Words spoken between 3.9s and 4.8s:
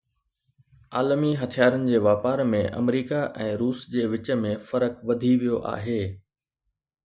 جي وچ ۾